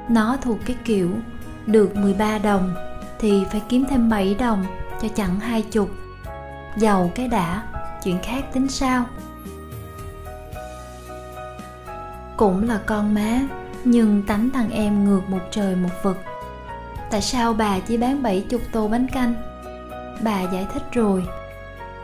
Nó 0.09 0.37
thuộc 0.43 0.59
cái 0.67 0.77
kiểu 0.85 1.11
được 1.67 1.97
13 1.97 2.39
đồng 2.39 2.75
thì 3.19 3.45
phải 3.51 3.63
kiếm 3.69 3.85
thêm 3.91 4.09
7 4.09 4.35
đồng 4.35 4.65
cho 5.03 5.09
chẳng 5.09 5.41
hai 5.41 5.63
chục. 5.63 5.91
Giàu 6.77 7.11
cái 7.15 7.29
đã, 7.29 7.63
chuyện 8.05 8.19
khác 8.23 8.45
tính 8.53 8.69
sao? 8.69 9.05
Cũng 12.37 12.69
là 12.69 12.81
con 12.87 13.15
má, 13.15 13.41
nhưng 13.85 14.23
tánh 14.23 14.51
thằng 14.51 14.71
em 14.71 15.05
ngược 15.05 15.23
một 15.29 15.41
trời 15.51 15.77
một 15.77 15.91
vực. 16.03 16.17
Tại 17.11 17.23
sao 17.23 17.53
bà 17.53 17.79
chỉ 17.79 17.97
bán 17.97 18.23
bảy 18.23 18.45
chục 18.49 18.61
tô 18.73 18.89
bánh 18.89 19.07
canh? 19.09 19.35
Bà 20.23 20.43
giải 20.43 20.67
thích 20.73 20.83
rồi 20.93 21.25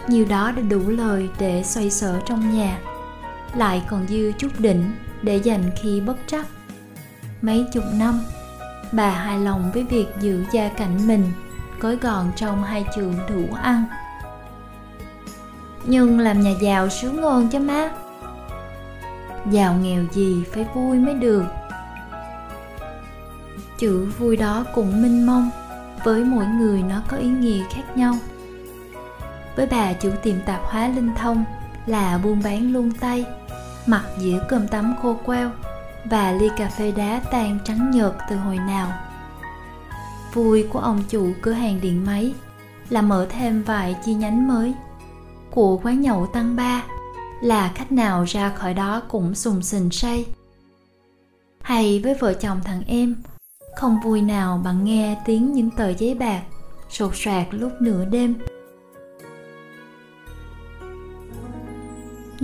nhiều 0.08 0.26
đó 0.28 0.52
đã 0.56 0.62
đủ 0.62 0.88
lời 0.88 1.28
để 1.38 1.62
xoay 1.64 1.90
sở 1.90 2.20
trong 2.26 2.56
nhà. 2.56 2.78
Lại 3.54 3.82
còn 3.88 4.06
dư 4.08 4.32
chút 4.38 4.48
đỉnh 4.58 4.90
để 5.22 5.36
dành 5.36 5.70
khi 5.82 6.00
bất 6.00 6.16
trắc. 6.26 6.46
Mấy 7.42 7.66
chục 7.72 7.84
năm, 7.94 8.20
bà 8.92 9.10
hài 9.10 9.38
lòng 9.38 9.70
với 9.74 9.82
việc 9.84 10.06
giữ 10.20 10.44
gia 10.52 10.68
cảnh 10.68 11.06
mình, 11.06 11.32
gói 11.80 11.96
gọn 11.96 12.26
trong 12.36 12.64
hai 12.64 12.84
trường 12.96 13.14
đủ 13.28 13.54
ăn. 13.54 13.84
Nhưng 15.84 16.18
làm 16.18 16.40
nhà 16.40 16.52
giàu 16.60 16.88
sướng 16.88 17.22
hơn 17.22 17.48
chứ 17.48 17.58
má. 17.58 17.90
Giàu 19.50 19.74
nghèo 19.74 20.04
gì 20.12 20.44
phải 20.52 20.66
vui 20.74 20.98
mới 20.98 21.14
được. 21.14 21.44
Chữ 23.78 24.10
vui 24.18 24.36
đó 24.36 24.64
cũng 24.74 25.02
minh 25.02 25.26
mông, 25.26 25.50
với 26.04 26.24
mỗi 26.24 26.46
người 26.46 26.82
nó 26.82 27.02
có 27.08 27.16
ý 27.16 27.28
nghĩa 27.28 27.62
khác 27.74 27.96
nhau 27.96 28.14
với 29.56 29.66
bà 29.66 29.92
chủ 29.92 30.10
tiệm 30.22 30.40
tạp 30.46 30.60
hóa 30.64 30.88
linh 30.88 31.14
thông 31.18 31.44
là 31.86 32.18
buôn 32.18 32.42
bán 32.44 32.72
luôn 32.72 32.90
tay 33.00 33.26
mặc 33.86 34.04
dĩa 34.18 34.38
cơm 34.48 34.68
tấm 34.68 34.94
khô 35.02 35.16
queo 35.24 35.50
và 36.04 36.32
ly 36.32 36.48
cà 36.56 36.68
phê 36.68 36.92
đá 36.92 37.22
tan 37.30 37.58
trắng 37.64 37.90
nhợt 37.90 38.12
từ 38.30 38.36
hồi 38.36 38.56
nào. 38.56 38.92
Vui 40.34 40.66
của 40.72 40.78
ông 40.78 41.02
chủ 41.08 41.32
cửa 41.42 41.52
hàng 41.52 41.80
điện 41.80 42.06
máy 42.06 42.34
là 42.88 43.02
mở 43.02 43.26
thêm 43.30 43.62
vài 43.62 43.96
chi 44.04 44.14
nhánh 44.14 44.48
mới. 44.48 44.74
Của 45.50 45.80
quán 45.82 46.00
nhậu 46.00 46.26
tăng 46.26 46.56
ba 46.56 46.84
là 47.42 47.72
khách 47.74 47.92
nào 47.92 48.24
ra 48.24 48.48
khỏi 48.48 48.74
đó 48.74 49.02
cũng 49.08 49.34
sùng 49.34 49.62
sình 49.62 49.90
say. 49.90 50.26
Hay 51.62 52.00
với 52.04 52.14
vợ 52.14 52.34
chồng 52.34 52.60
thằng 52.64 52.82
em, 52.86 53.16
không 53.76 54.00
vui 54.04 54.22
nào 54.22 54.60
bằng 54.64 54.84
nghe 54.84 55.16
tiếng 55.24 55.52
những 55.52 55.70
tờ 55.70 55.88
giấy 55.88 56.14
bạc 56.14 56.42
sột 56.90 57.12
soạt 57.14 57.46
lúc 57.50 57.72
nửa 57.80 58.04
đêm. 58.04 58.34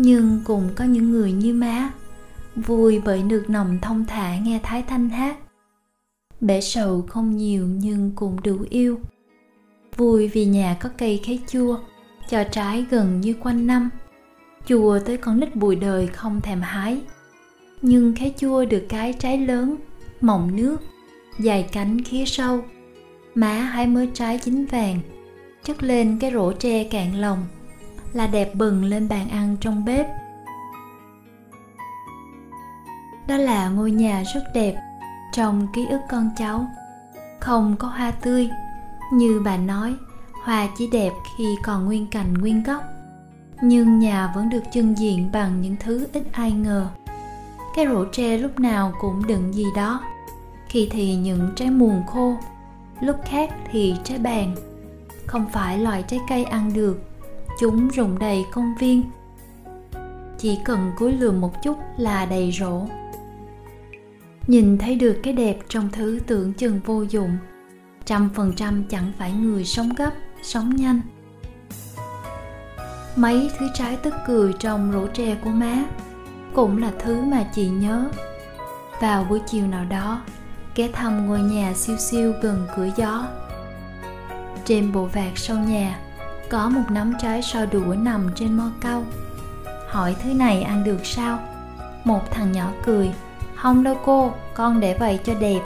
Nhưng 0.01 0.41
cũng 0.45 0.69
có 0.75 0.85
những 0.85 1.11
người 1.11 1.33
như 1.33 1.55
má, 1.55 1.91
vui 2.57 3.03
bởi 3.05 3.23
được 3.23 3.51
nồng 3.51 3.79
thông 3.83 4.05
thả 4.05 4.39
nghe 4.39 4.61
thái 4.63 4.83
thanh 4.83 5.09
hát. 5.09 5.37
Bể 6.41 6.61
sầu 6.61 7.05
không 7.09 7.37
nhiều 7.37 7.67
nhưng 7.67 8.13
cũng 8.15 8.43
đủ 8.43 8.57
yêu. 8.71 9.01
Vui 9.97 10.29
vì 10.29 10.45
nhà 10.45 10.77
có 10.81 10.89
cây 10.99 11.21
khế 11.25 11.39
chua, 11.47 11.79
cho 12.29 12.45
trái 12.45 12.87
gần 12.91 13.21
như 13.21 13.35
quanh 13.41 13.67
năm. 13.67 13.91
Chùa 14.67 14.99
tới 14.99 15.17
con 15.17 15.41
nít 15.41 15.57
bùi 15.57 15.77
đời 15.77 16.07
không 16.07 16.41
thèm 16.41 16.61
hái. 16.61 17.03
Nhưng 17.83 18.15
khế 18.15 18.33
chua 18.39 18.65
được 18.65 18.87
cái 18.89 19.13
trái 19.13 19.39
lớn, 19.39 19.77
mọng 20.21 20.57
nước, 20.57 20.77
dài 21.39 21.69
cánh 21.73 22.03
khía 22.03 22.25
sâu. 22.25 22.65
Má 23.35 23.53
hái 23.53 23.87
mớ 23.87 24.07
trái 24.15 24.39
chín 24.39 24.65
vàng, 24.65 25.01
chất 25.65 25.83
lên 25.83 26.19
cái 26.21 26.33
rổ 26.33 26.53
tre 26.53 26.85
cạn 26.85 27.21
lòng 27.21 27.45
là 28.19 28.27
đẹp 28.27 28.55
bừng 28.55 28.85
lên 28.85 29.09
bàn 29.09 29.29
ăn 29.29 29.57
trong 29.61 29.85
bếp. 29.85 30.07
Đó 33.29 33.37
là 33.37 33.69
ngôi 33.69 33.91
nhà 33.91 34.23
rất 34.35 34.41
đẹp 34.55 34.75
trong 35.33 35.67
ký 35.75 35.87
ức 35.87 36.01
con 36.11 36.31
cháu. 36.37 36.67
Không 37.41 37.77
có 37.79 37.89
hoa 37.89 38.11
tươi, 38.11 38.51
như 39.13 39.43
bà 39.45 39.57
nói, 39.57 39.95
hoa 40.45 40.69
chỉ 40.79 40.89
đẹp 40.93 41.13
khi 41.37 41.57
còn 41.63 41.85
nguyên 41.85 42.07
cành 42.07 42.35
nguyên 42.35 42.63
gốc. 42.63 42.83
Nhưng 43.61 43.99
nhà 43.99 44.33
vẫn 44.35 44.51
được 44.51 44.63
trưng 44.73 44.99
diện 44.99 45.31
bằng 45.33 45.61
những 45.61 45.77
thứ 45.81 46.07
ít 46.13 46.23
ai 46.33 46.53
ngờ. 46.53 46.87
Cái 47.75 47.87
rổ 47.87 48.05
tre 48.13 48.39
lúc 48.39 48.61
nào 48.61 48.93
cũng 49.01 49.27
đựng 49.27 49.55
gì 49.55 49.65
đó. 49.77 50.01
Khi 50.69 50.89
thì 50.91 51.17
những 51.17 51.51
trái 51.57 51.71
muồng 51.71 52.07
khô, 52.07 52.37
lúc 53.01 53.17
khác 53.25 53.51
thì 53.71 53.95
trái 54.05 54.19
bàn. 54.19 54.57
Không 55.27 55.47
phải 55.53 55.79
loại 55.79 56.03
trái 56.03 56.21
cây 56.29 56.45
ăn 56.45 56.73
được 56.73 57.08
chúng 57.59 57.89
rụng 57.89 58.19
đầy 58.19 58.45
công 58.53 58.75
viên. 58.79 59.03
Chỉ 60.39 60.59
cần 60.65 60.93
cúi 60.99 61.13
lườm 61.13 61.41
một 61.41 61.63
chút 61.63 61.77
là 61.97 62.27
đầy 62.27 62.53
rổ 62.53 62.87
nhìn 64.49 64.79
thấy 64.79 64.95
được 64.95 65.21
cái 65.23 65.33
đẹp 65.33 65.59
trong 65.69 65.89
thứ 65.93 66.21
tưởng 66.27 66.53
chừng 66.53 66.81
vô 66.85 67.03
dụng, 67.03 67.39
trăm 68.05 68.31
phần 68.35 68.53
trăm 68.57 68.85
chẳng 68.89 69.13
phải 69.19 69.33
người 69.33 69.65
sống 69.65 69.89
gấp, 69.97 70.11
sống 70.43 70.77
nhanh. 70.77 71.01
Mấy 73.17 73.51
thứ 73.59 73.69
trái 73.75 73.97
tức 73.97 74.15
cười 74.27 74.53
trong 74.59 74.93
rổ 74.93 75.07
tre 75.07 75.35
của 75.45 75.51
má 75.51 75.85
cũng 76.55 76.79
là 76.79 76.93
thứ 76.99 77.23
mà 77.23 77.45
chị 77.55 77.69
nhớ. 77.69 78.11
Vào 79.01 79.25
buổi 79.25 79.41
chiều 79.47 79.67
nào 79.67 79.85
đó, 79.85 80.23
ghé 80.75 80.89
thăm 80.93 81.27
ngôi 81.27 81.41
nhà 81.41 81.75
siêu 81.75 81.97
siêu 81.97 82.33
gần 82.43 82.67
cửa 82.77 82.89
gió. 82.97 83.27
Trên 84.65 84.93
bộ 84.93 85.05
vạt 85.05 85.33
sau 85.35 85.57
nhà 85.57 85.99
có 86.51 86.69
một 86.69 86.83
nắm 86.91 87.13
trái 87.21 87.43
so 87.43 87.67
đũa 87.67 87.95
nằm 87.95 88.29
trên 88.35 88.57
mo 88.57 88.71
cau. 88.81 89.05
Hỏi 89.89 90.17
thứ 90.23 90.35
này 90.35 90.63
ăn 90.63 90.85
được 90.85 91.07
sao? 91.07 91.39
Một 92.05 92.31
thằng 92.31 92.53
nhỏ 92.53 92.73
cười. 92.85 93.13
Không 93.57 93.83
đâu 93.83 94.01
cô, 94.05 94.33
con 94.55 94.81
để 94.81 94.97
vậy 95.01 95.21
cho 95.25 95.35
đẹp. 95.35 95.61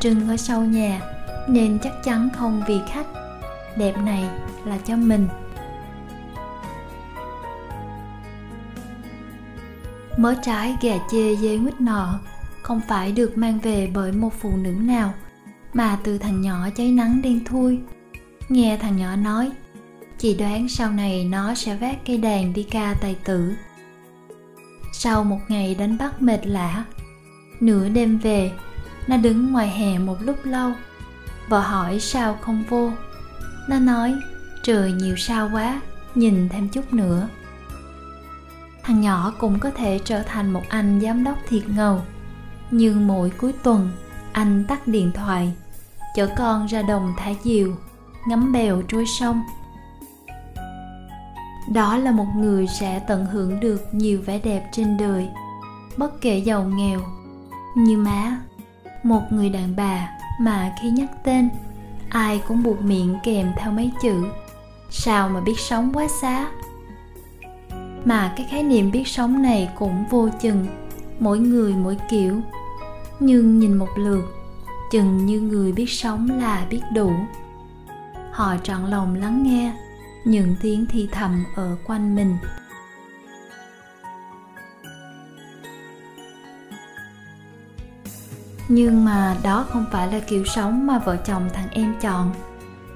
Trưng 0.00 0.28
ở 0.28 0.36
sau 0.36 0.60
nhà, 0.60 1.00
nên 1.48 1.78
chắc 1.78 1.92
chắn 2.04 2.28
không 2.36 2.62
vì 2.66 2.80
khách. 2.88 3.06
Đẹp 3.76 3.98
này 3.98 4.28
là 4.64 4.78
cho 4.84 4.96
mình. 4.96 5.28
Mớ 10.16 10.34
trái 10.42 10.76
gà 10.82 10.94
chê 11.10 11.36
dê 11.36 11.58
quýt 11.58 11.80
nọ 11.80 12.18
không 12.62 12.80
phải 12.88 13.12
được 13.12 13.38
mang 13.38 13.58
về 13.58 13.90
bởi 13.94 14.12
một 14.12 14.32
phụ 14.40 14.56
nữ 14.56 14.70
nào, 14.70 15.14
mà 15.74 15.98
từ 16.04 16.18
thằng 16.18 16.40
nhỏ 16.40 16.68
cháy 16.76 16.92
nắng 16.92 17.22
đen 17.22 17.44
thui 17.44 17.80
nghe 18.48 18.78
thằng 18.80 18.96
nhỏ 18.96 19.16
nói, 19.16 19.50
chị 20.18 20.34
đoán 20.34 20.68
sau 20.68 20.90
này 20.90 21.24
nó 21.24 21.54
sẽ 21.54 21.76
vác 21.76 22.06
cây 22.06 22.18
đàn 22.18 22.52
đi 22.52 22.62
ca 22.62 22.94
tài 23.00 23.16
tử. 23.24 23.54
Sau 24.92 25.24
một 25.24 25.40
ngày 25.48 25.74
đánh 25.74 25.98
bắt 25.98 26.22
mệt 26.22 26.46
lạ 26.46 26.84
nửa 27.60 27.88
đêm 27.88 28.18
về, 28.18 28.52
nó 29.06 29.16
đứng 29.16 29.52
ngoài 29.52 29.68
hè 29.68 29.98
một 29.98 30.16
lúc 30.20 30.36
lâu. 30.44 30.72
Vợ 31.48 31.60
hỏi 31.60 32.00
sao 32.00 32.38
không 32.40 32.64
vô. 32.68 32.90
Nó 33.68 33.78
nói, 33.78 34.14
trời 34.62 34.92
nhiều 34.92 35.16
sao 35.16 35.50
quá, 35.52 35.80
nhìn 36.14 36.48
thêm 36.48 36.68
chút 36.68 36.92
nữa. 36.92 37.28
Thằng 38.82 39.00
nhỏ 39.00 39.34
cũng 39.38 39.58
có 39.58 39.70
thể 39.70 40.00
trở 40.04 40.22
thành 40.22 40.52
một 40.52 40.62
anh 40.68 41.00
giám 41.00 41.24
đốc 41.24 41.38
thiệt 41.48 41.68
ngầu. 41.68 42.02
Nhưng 42.70 43.06
mỗi 43.06 43.30
cuối 43.30 43.52
tuần, 43.62 43.90
anh 44.32 44.64
tắt 44.68 44.88
điện 44.88 45.12
thoại, 45.14 45.52
chở 46.16 46.28
con 46.36 46.66
ra 46.66 46.82
đồng 46.82 47.14
thả 47.18 47.30
diều 47.44 47.72
ngắm 48.28 48.52
bèo 48.52 48.82
trôi 48.82 49.06
sông. 49.06 49.42
Đó 51.72 51.96
là 51.96 52.10
một 52.10 52.26
người 52.36 52.66
sẽ 52.66 52.98
tận 52.98 53.26
hưởng 53.26 53.60
được 53.60 53.94
nhiều 53.94 54.20
vẻ 54.26 54.38
đẹp 54.38 54.68
trên 54.72 54.96
đời, 54.96 55.28
bất 55.96 56.20
kể 56.20 56.38
giàu 56.38 56.64
nghèo. 56.64 57.00
Như 57.76 57.96
má, 57.96 58.36
một 59.02 59.22
người 59.30 59.50
đàn 59.50 59.76
bà 59.76 60.08
mà 60.40 60.74
khi 60.82 60.90
nhắc 60.90 61.10
tên, 61.24 61.48
ai 62.08 62.42
cũng 62.48 62.62
buộc 62.62 62.82
miệng 62.82 63.16
kèm 63.24 63.52
theo 63.56 63.72
mấy 63.72 63.90
chữ, 64.02 64.26
sao 64.90 65.28
mà 65.28 65.40
biết 65.40 65.58
sống 65.58 65.92
quá 65.94 66.06
xá? 66.20 66.46
Mà 68.04 68.32
cái 68.36 68.46
khái 68.50 68.62
niệm 68.62 68.90
biết 68.90 69.08
sống 69.08 69.42
này 69.42 69.70
cũng 69.78 70.04
vô 70.10 70.28
chừng, 70.40 70.66
mỗi 71.20 71.38
người 71.38 71.74
mỗi 71.74 71.96
kiểu. 72.10 72.40
Nhưng 73.20 73.58
nhìn 73.58 73.74
một 73.74 73.88
lượt, 73.96 74.24
chừng 74.90 75.26
như 75.26 75.40
người 75.40 75.72
biết 75.72 75.90
sống 75.90 76.30
là 76.40 76.66
biết 76.70 76.80
đủ 76.94 77.12
họ 78.36 78.56
trọn 78.62 78.84
lòng 78.90 79.14
lắng 79.14 79.42
nghe 79.42 79.72
những 80.24 80.56
tiếng 80.62 80.86
thì 80.86 81.08
thầm 81.12 81.44
ở 81.54 81.76
quanh 81.86 82.14
mình. 82.14 82.36
Nhưng 88.68 89.04
mà 89.04 89.36
đó 89.42 89.66
không 89.70 89.84
phải 89.92 90.12
là 90.12 90.20
kiểu 90.20 90.44
sống 90.44 90.86
mà 90.86 90.98
vợ 90.98 91.16
chồng 91.16 91.48
thằng 91.52 91.68
em 91.70 91.94
chọn. 92.00 92.30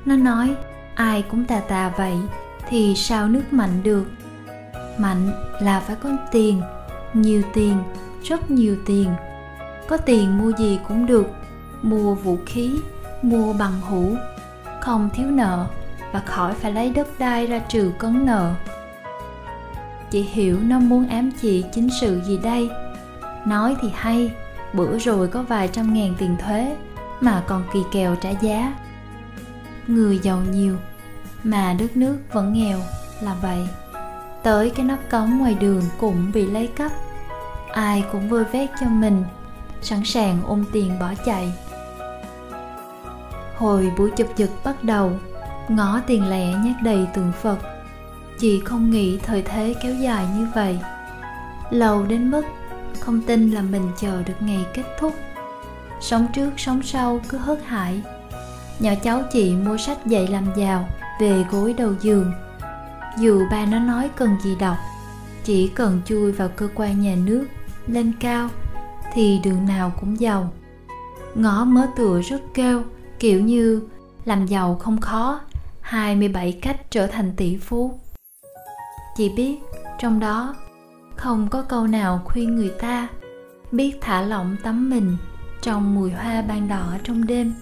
Nó 0.05 0.17
nói, 0.17 0.55
ai 0.95 1.23
cũng 1.23 1.45
tà 1.45 1.61
tà 1.61 1.93
vậy, 1.97 2.17
thì 2.69 2.95
sao 2.97 3.29
nước 3.29 3.53
mạnh 3.53 3.83
được? 3.83 4.05
Mạnh 4.99 5.31
là 5.61 5.81
phải 5.81 5.97
có 5.97 6.11
tiền, 6.33 6.63
nhiều 7.15 7.43
tiền, 7.55 7.83
rất 8.23 8.51
nhiều 8.51 8.77
tiền. 8.87 9.11
Có 9.89 9.97
tiền 9.97 10.39
mua 10.39 10.53
gì 10.59 10.79
cũng 10.89 11.07
được, 11.07 11.27
mua 11.83 12.15
vũ 12.15 12.39
khí, 12.47 12.81
mua 13.23 13.53
bằng 13.53 13.81
hữu 13.81 14.17
không 14.81 15.11
thiếu 15.15 15.27
nợ 15.27 15.67
và 16.13 16.21
khỏi 16.21 16.55
phải 16.55 16.73
lấy 16.73 16.91
đất 16.91 17.09
đai 17.19 17.47
ra 17.47 17.59
trừ 17.59 17.93
cấn 17.99 18.27
nợ. 18.27 18.55
Chị 20.11 20.23
hiểu 20.23 20.59
nó 20.63 20.79
muốn 20.79 21.09
ám 21.09 21.31
chị 21.43 21.65
chính 21.75 21.89
sự 22.01 22.21
gì 22.21 22.39
đây. 22.43 22.71
Nói 23.47 23.77
thì 23.83 23.89
hay, 23.95 24.33
bữa 24.73 24.99
rồi 24.99 25.29
có 25.29 25.43
vài 25.43 25.69
trăm 25.69 25.95
ngàn 25.95 26.15
tiền 26.19 26.37
thuế 26.45 26.77
mà 27.21 27.43
còn 27.47 27.65
kỳ 27.73 27.81
kèo 27.93 28.17
trả 28.17 28.31
giá. 28.31 28.75
Người 29.87 30.19
giàu 30.19 30.39
nhiều, 30.51 30.77
mà 31.45 31.77
đất 31.79 31.97
nước 31.97 32.19
vẫn 32.33 32.53
nghèo 32.53 32.79
là 33.21 33.35
vậy. 33.43 33.69
Tới 34.43 34.71
cái 34.71 34.87
nắp 34.87 35.11
cống 35.11 35.39
ngoài 35.39 35.55
đường 35.55 35.83
cũng 35.99 36.33
bị 36.35 36.47
lấy 36.47 36.67
cắp. 36.67 36.93
Ai 37.73 38.05
cũng 38.13 38.29
vơi 38.29 38.45
vét 38.45 38.71
cho 38.81 38.87
mình, 38.87 39.25
sẵn 39.83 40.05
sàng 40.05 40.39
ôm 40.47 40.65
tiền 40.73 40.99
bỏ 41.01 41.13
chạy 41.25 41.53
hồi 43.61 43.93
buổi 43.99 44.11
chụp 44.11 44.29
giật 44.37 44.51
bắt 44.65 44.85
đầu 44.85 45.13
ngõ 45.69 46.01
tiền 46.07 46.31
lẻ 46.31 46.55
nhét 46.65 46.77
đầy 46.83 47.07
tượng 47.15 47.33
phật. 47.43 47.59
Chị 48.39 48.61
không 48.65 48.91
nghĩ 48.91 49.19
thời 49.19 49.43
thế 49.43 49.75
kéo 49.83 49.95
dài 49.95 50.27
như 50.37 50.47
vậy. 50.55 50.79
Lâu 51.71 52.03
đến 52.03 52.31
mức 52.31 52.43
không 53.01 53.21
tin 53.21 53.51
là 53.51 53.63
mình 53.63 53.83
chờ 54.01 54.23
được 54.23 54.35
ngày 54.41 54.67
kết 54.75 54.83
thúc. 54.99 55.15
Sống 56.01 56.27
trước 56.35 56.51
sống 56.57 56.83
sau 56.83 57.21
cứ 57.29 57.39
hớt 57.39 57.65
hải. 57.67 58.03
Nhỏ 58.79 58.91
cháu 59.03 59.23
chị 59.33 59.55
mua 59.55 59.77
sách 59.77 60.07
dạy 60.07 60.27
làm 60.27 60.45
giàu 60.57 60.89
về 61.21 61.45
gối 61.51 61.75
đầu 61.79 61.93
giường. 62.01 62.33
Dù 63.19 63.43
ba 63.51 63.67
nó 63.67 63.79
nói 63.79 64.11
cần 64.17 64.37
gì 64.43 64.57
đọc, 64.61 64.77
chỉ 65.45 65.69
cần 65.69 66.01
chui 66.05 66.33
vào 66.33 66.49
cơ 66.57 66.69
quan 66.75 67.01
nhà 67.01 67.17
nước, 67.25 67.47
lên 67.87 68.13
cao, 68.21 68.49
thì 69.15 69.41
đường 69.45 69.67
nào 69.67 69.93
cũng 70.01 70.21
giàu. 70.21 70.53
Ngõ 71.35 71.65
mớ 71.65 71.87
tựa 71.97 72.21
rất 72.21 72.41
kêu 72.55 72.83
kiểu 73.21 73.41
như, 73.41 73.83
làm 74.25 74.47
giàu 74.47 74.75
không 74.75 75.01
khó 75.01 75.41
27 75.81 76.53
cách 76.63 76.91
trở 76.91 77.07
thành 77.07 77.33
tỷ 77.37 77.57
phú. 77.57 77.99
Chị 79.17 79.29
biết, 79.37 79.59
trong 79.99 80.21
đó, 80.21 80.55
không 81.17 81.49
có 81.49 81.63
câu 81.63 81.87
nào 81.87 82.23
khuyên 82.25 82.57
người 82.57 82.71
ta 82.81 83.09
biết 83.73 83.99
thả 84.01 84.23
lỏng 84.23 84.57
tấm 84.63 84.91
mình 84.91 85.17
trong 85.63 85.95
mùi 85.95 86.11
hoa 86.11 86.43
ban 86.43 86.69
đỏ 86.69 86.97
trong 87.05 87.27
đêm. 87.27 87.55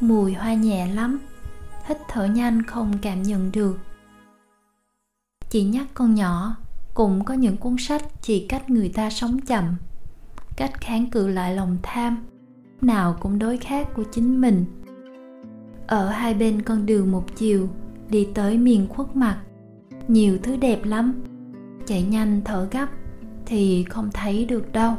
Mùi 0.00 0.34
hoa 0.34 0.54
nhẹ 0.54 0.86
lắm, 0.86 1.20
hít 1.84 1.98
thở 2.08 2.24
nhanh 2.24 2.62
không 2.62 2.98
cảm 3.02 3.22
nhận 3.22 3.52
được. 3.52 3.78
Chị 5.50 5.64
nhắc 5.64 5.86
con 5.94 6.14
nhỏ, 6.14 6.56
cũng 6.94 7.24
có 7.24 7.34
những 7.34 7.56
cuốn 7.56 7.76
sách 7.78 8.02
chỉ 8.22 8.46
cách 8.48 8.70
người 8.70 8.88
ta 8.88 9.10
sống 9.10 9.40
chậm, 9.40 9.76
cách 10.56 10.80
kháng 10.80 11.10
cự 11.10 11.28
lại 11.28 11.54
lòng 11.54 11.76
tham 11.82 12.24
nào 12.82 13.16
cũng 13.20 13.38
đối 13.38 13.56
khác 13.56 13.88
của 13.94 14.04
chính 14.12 14.40
mình. 14.40 14.64
Ở 15.86 16.08
hai 16.08 16.34
bên 16.34 16.62
con 16.62 16.86
đường 16.86 17.12
một 17.12 17.36
chiều, 17.36 17.68
đi 18.08 18.28
tới 18.34 18.58
miền 18.58 18.86
khuất 18.88 19.16
mặt, 19.16 19.38
nhiều 20.08 20.38
thứ 20.42 20.56
đẹp 20.56 20.84
lắm. 20.84 21.14
Chạy 21.86 22.02
nhanh 22.02 22.40
thở 22.44 22.68
gấp 22.70 22.86
thì 23.46 23.84
không 23.84 24.10
thấy 24.14 24.44
được 24.44 24.72
đâu. 24.72 24.94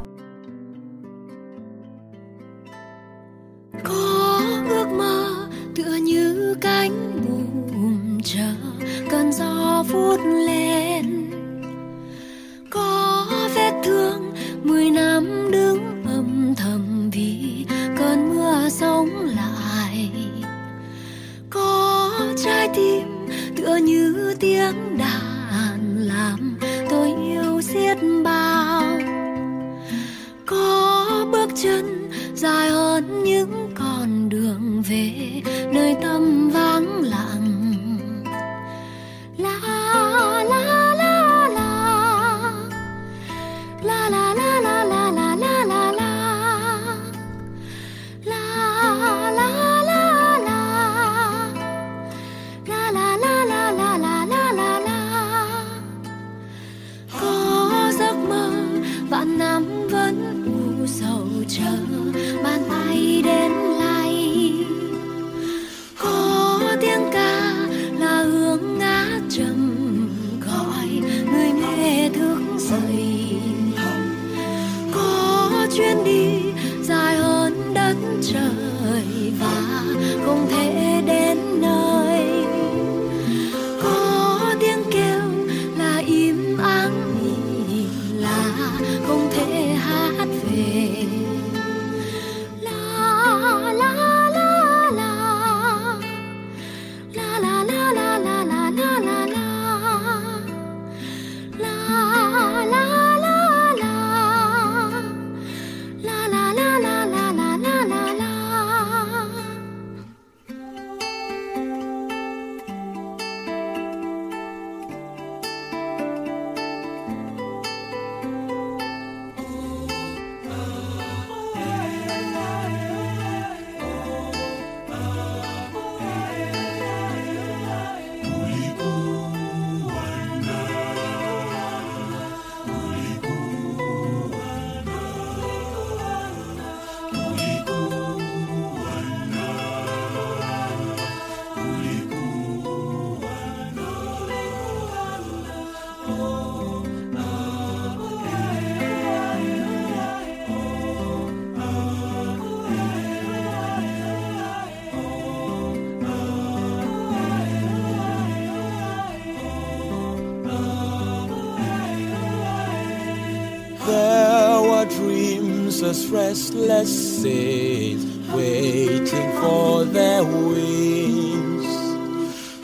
As 165.98 166.10
restless 166.10 167.22
sails 167.22 168.04
waiting 168.28 169.32
for 169.40 169.84
their 169.84 170.22
wings. 170.24 171.66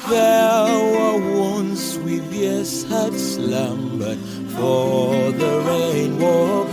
There 0.08 0.68
were 0.94 1.18
once 1.40 1.96
with 1.98 2.32
years 2.32 2.84
had 2.84 3.12
slumbered 3.14 4.18
for 4.56 5.32
the 5.32 5.52
rain 5.66 6.22
up. 6.22 6.68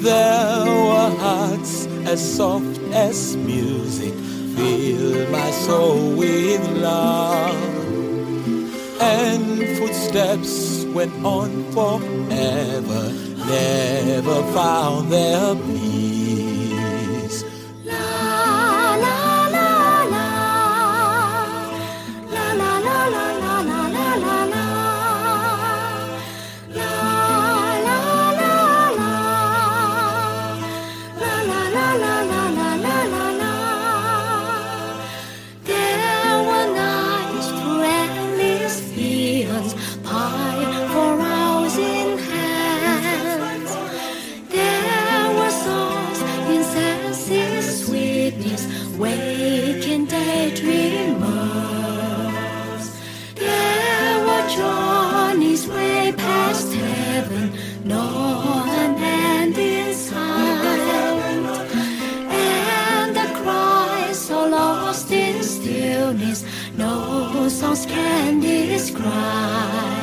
There 0.00 0.64
were 0.88 1.10
hearts 1.18 1.86
as 2.06 2.20
soft 2.36 2.78
as 2.94 3.36
music 3.36 4.14
fill 4.56 5.30
my 5.30 5.50
soul 5.50 6.16
with 6.16 6.66
love. 6.78 7.88
And 9.00 9.78
footsteps 9.78 10.84
went 10.96 11.14
on 11.24 11.50
forever, 11.72 13.12
never 13.48 14.42
found 14.52 15.10
their 15.10 15.54
peace. 15.54 16.37
else 67.78 67.86
can 67.86 68.40
describe. 68.40 69.97